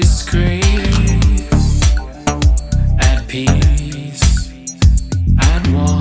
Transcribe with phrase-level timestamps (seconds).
[0.00, 0.64] disgrace,
[2.98, 4.50] at peace,
[5.38, 6.00] at war.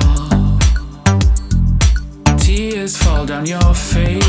[2.38, 4.21] Tears fall down your face.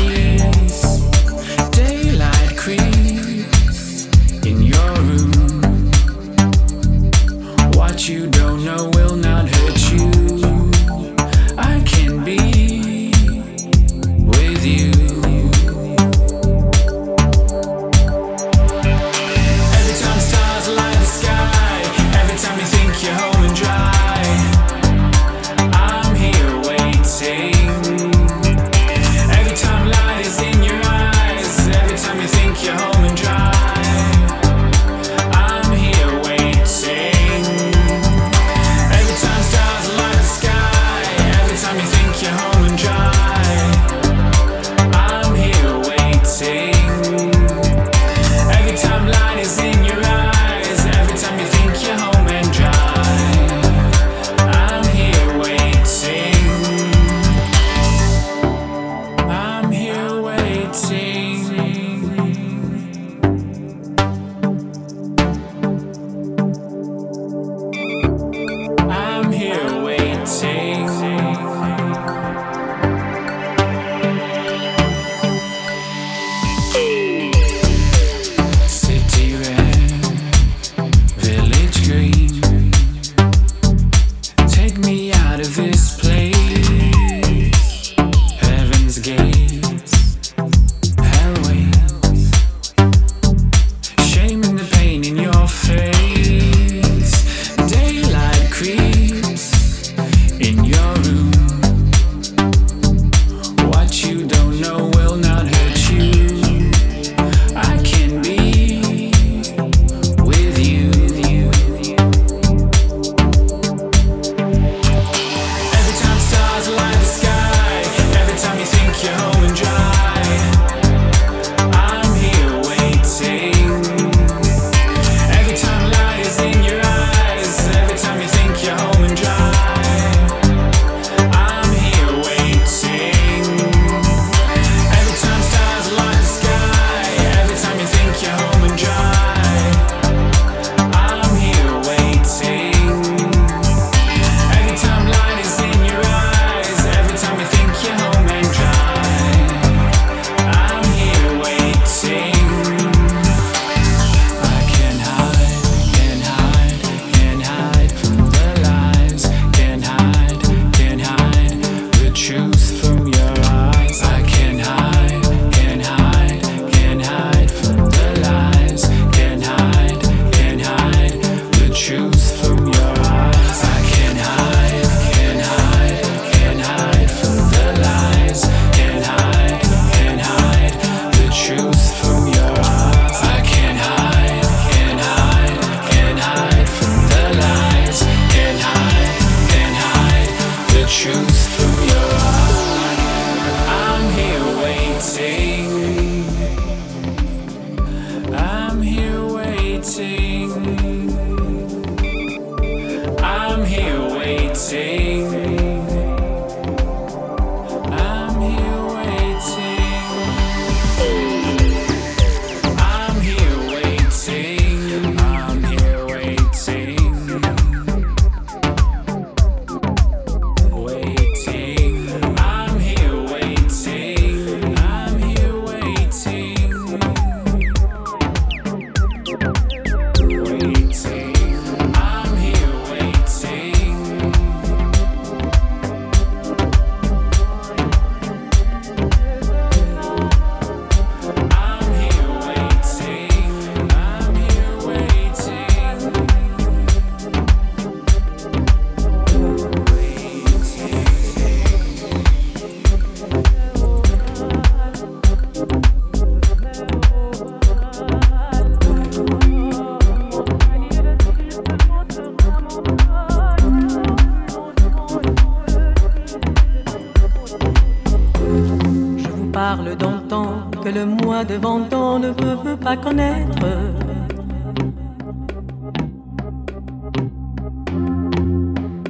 [269.75, 273.65] parle d'antan que le moi de Vendan ne peut, pas connaître.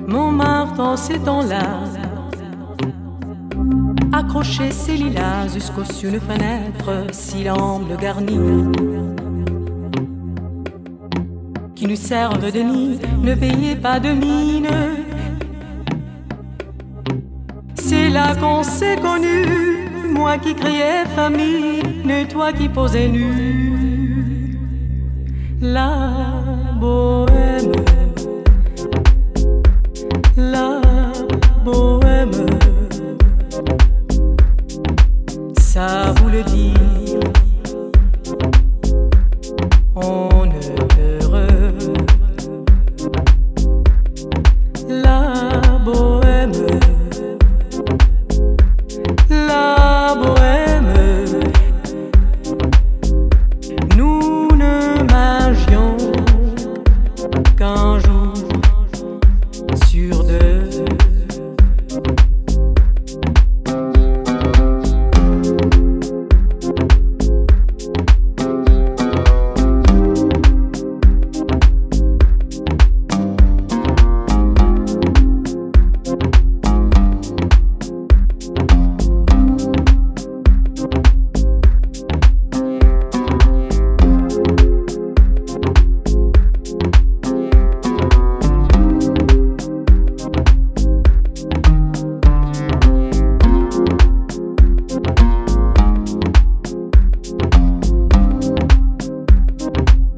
[0.08, 1.68] Mon en ces temps-là
[4.14, 8.40] Accrochez ses lilas jusqu'au sur une fenêtre si l'amble garni
[11.76, 14.70] qui nous servent de nid ne payez pas de mine.
[17.76, 19.63] C'est là qu'on s'est connus
[20.14, 24.58] moi qui criais famine, toi qui posais nu.
[25.62, 25.98] La
[26.80, 27.72] bohème,
[57.64, 58.23] qu'un jour